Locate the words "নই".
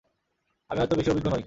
1.27-1.39